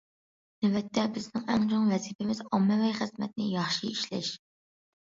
نۆۋەتتە، 0.65 1.03
بىزنىڭ 1.17 1.45
ئەڭ 1.55 1.67
چوڭ 1.75 1.85
ۋەزىپىمىز 1.91 2.43
ئاممىۋى 2.49 2.91
خىزمەتنى 3.03 3.55
ياخشى 3.55 3.95
ئىشلەش. 3.97 4.35